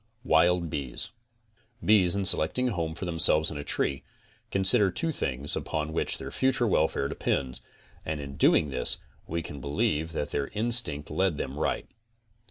WILD 0.23 0.67
BEES 0.71 1.11
Bees 1.85 2.15
in 2.15 2.25
selecting 2.25 2.69
a 2.69 2.71
home 2.71 2.95
for 2.95 3.05
themselves 3.05 3.51
in 3.51 3.57
a 3.59 3.63
tree, 3.63 4.03
consider 4.49 4.89
two 4.89 5.11
things 5.11 5.55
upon 5.55 5.93
which 5.93 6.17
their 6.17 6.31
future 6.31 6.65
welfare 6.65 7.07
depends, 7.07 7.61
and 8.03 8.19
in 8.19 8.35
doing 8.35 8.71
this 8.71 8.97
we 9.27 9.43
can 9.43 9.61
believe 9.61 10.11
that 10.13 10.31
their 10.31 10.47
instinct 10.55 11.11
led 11.11 11.37
them 11.37 11.55
right. 11.59 11.87